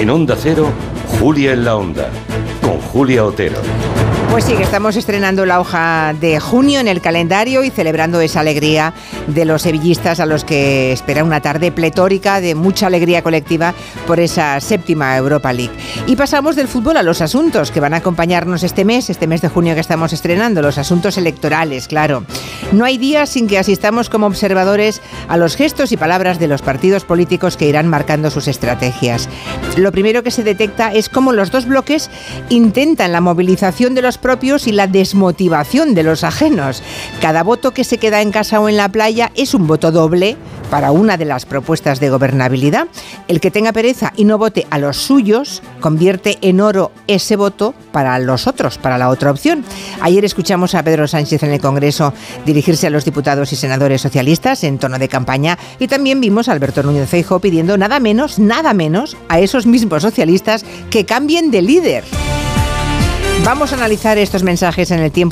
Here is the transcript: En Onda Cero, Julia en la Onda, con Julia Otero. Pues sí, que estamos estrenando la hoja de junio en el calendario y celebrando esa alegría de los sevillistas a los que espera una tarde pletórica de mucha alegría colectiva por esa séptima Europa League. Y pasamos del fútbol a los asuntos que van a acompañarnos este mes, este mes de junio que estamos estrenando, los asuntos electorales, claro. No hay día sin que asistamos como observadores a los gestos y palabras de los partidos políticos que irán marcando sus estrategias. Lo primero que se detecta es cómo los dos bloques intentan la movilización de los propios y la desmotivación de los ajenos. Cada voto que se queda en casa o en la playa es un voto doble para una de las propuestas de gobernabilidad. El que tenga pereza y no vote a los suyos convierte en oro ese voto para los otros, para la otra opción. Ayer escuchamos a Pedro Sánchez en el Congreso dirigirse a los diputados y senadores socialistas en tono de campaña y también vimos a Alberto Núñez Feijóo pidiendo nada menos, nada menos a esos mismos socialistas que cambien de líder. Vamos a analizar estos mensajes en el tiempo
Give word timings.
En 0.00 0.08
Onda 0.08 0.34
Cero, 0.34 0.70
Julia 1.20 1.52
en 1.52 1.62
la 1.62 1.76
Onda, 1.76 2.08
con 2.62 2.80
Julia 2.80 3.22
Otero. 3.22 3.58
Pues 4.30 4.44
sí, 4.44 4.54
que 4.54 4.62
estamos 4.62 4.96
estrenando 4.96 5.44
la 5.44 5.60
hoja 5.60 6.14
de 6.18 6.40
junio 6.40 6.80
en 6.80 6.88
el 6.88 7.02
calendario 7.02 7.64
y 7.64 7.70
celebrando 7.70 8.18
esa 8.22 8.40
alegría 8.40 8.94
de 9.26 9.44
los 9.44 9.60
sevillistas 9.60 10.18
a 10.18 10.24
los 10.24 10.44
que 10.44 10.92
espera 10.92 11.22
una 11.22 11.42
tarde 11.42 11.70
pletórica 11.70 12.40
de 12.40 12.54
mucha 12.54 12.86
alegría 12.86 13.22
colectiva 13.22 13.74
por 14.06 14.20
esa 14.20 14.58
séptima 14.60 15.14
Europa 15.18 15.52
League. 15.52 15.74
Y 16.06 16.16
pasamos 16.16 16.56
del 16.56 16.68
fútbol 16.68 16.96
a 16.96 17.02
los 17.02 17.20
asuntos 17.20 17.70
que 17.70 17.80
van 17.80 17.92
a 17.92 17.98
acompañarnos 17.98 18.62
este 18.62 18.86
mes, 18.86 19.10
este 19.10 19.26
mes 19.26 19.42
de 19.42 19.48
junio 19.48 19.74
que 19.74 19.80
estamos 19.80 20.14
estrenando, 20.14 20.62
los 20.62 20.78
asuntos 20.78 21.18
electorales, 21.18 21.88
claro. 21.88 22.24
No 22.72 22.84
hay 22.84 22.98
día 22.98 23.26
sin 23.26 23.48
que 23.48 23.58
asistamos 23.58 24.08
como 24.08 24.26
observadores 24.26 25.02
a 25.26 25.36
los 25.36 25.56
gestos 25.56 25.90
y 25.90 25.96
palabras 25.96 26.38
de 26.38 26.46
los 26.46 26.62
partidos 26.62 27.04
políticos 27.04 27.56
que 27.56 27.68
irán 27.68 27.88
marcando 27.88 28.30
sus 28.30 28.46
estrategias. 28.46 29.28
Lo 29.76 29.90
primero 29.90 30.22
que 30.22 30.30
se 30.30 30.44
detecta 30.44 30.92
es 30.92 31.08
cómo 31.08 31.32
los 31.32 31.50
dos 31.50 31.66
bloques 31.66 32.10
intentan 32.48 33.10
la 33.10 33.20
movilización 33.20 33.96
de 33.96 34.02
los 34.02 34.18
propios 34.18 34.68
y 34.68 34.72
la 34.72 34.86
desmotivación 34.86 35.94
de 35.94 36.04
los 36.04 36.22
ajenos. 36.22 36.82
Cada 37.20 37.42
voto 37.42 37.72
que 37.72 37.82
se 37.82 37.98
queda 37.98 38.22
en 38.22 38.30
casa 38.30 38.60
o 38.60 38.68
en 38.68 38.76
la 38.76 38.88
playa 38.88 39.32
es 39.34 39.52
un 39.52 39.66
voto 39.66 39.90
doble 39.90 40.36
para 40.70 40.92
una 40.92 41.16
de 41.16 41.24
las 41.24 41.46
propuestas 41.46 41.98
de 41.98 42.10
gobernabilidad. 42.10 42.86
El 43.26 43.40
que 43.40 43.50
tenga 43.50 43.72
pereza 43.72 44.12
y 44.16 44.24
no 44.24 44.38
vote 44.38 44.66
a 44.70 44.78
los 44.78 44.96
suyos 44.96 45.62
convierte 45.80 46.38
en 46.42 46.60
oro 46.60 46.92
ese 47.08 47.34
voto 47.34 47.74
para 47.90 48.18
los 48.20 48.46
otros, 48.46 48.78
para 48.78 48.96
la 48.96 49.08
otra 49.08 49.32
opción. 49.32 49.64
Ayer 50.00 50.24
escuchamos 50.24 50.76
a 50.76 50.84
Pedro 50.84 51.08
Sánchez 51.08 51.42
en 51.42 51.50
el 51.50 51.60
Congreso 51.60 52.14
dirigirse 52.60 52.88
a 52.88 52.90
los 52.90 53.06
diputados 53.06 53.54
y 53.54 53.56
senadores 53.56 54.02
socialistas 54.02 54.64
en 54.64 54.78
tono 54.78 54.98
de 54.98 55.08
campaña 55.08 55.58
y 55.78 55.88
también 55.88 56.20
vimos 56.20 56.46
a 56.46 56.52
Alberto 56.52 56.82
Núñez 56.82 57.08
Feijóo 57.08 57.40
pidiendo 57.40 57.78
nada 57.78 58.00
menos, 58.00 58.38
nada 58.38 58.74
menos 58.74 59.16
a 59.30 59.40
esos 59.40 59.64
mismos 59.64 60.02
socialistas 60.02 60.66
que 60.90 61.06
cambien 61.06 61.50
de 61.50 61.62
líder. 61.62 62.04
Vamos 63.44 63.72
a 63.72 63.76
analizar 63.76 64.18
estos 64.18 64.42
mensajes 64.42 64.90
en 64.90 65.00
el 65.00 65.10
tiempo 65.10 65.28